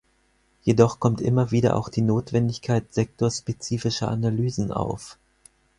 Jedoch 0.63 0.99
kommt 0.99 1.21
immer 1.21 1.51
wieder 1.51 1.75
auch 1.75 1.87
die 1.89 2.01
Notwendigkeit 2.01 2.91
sektorspezifischer 2.91 4.07
Analysen 4.09 4.71
auf. 4.71 5.19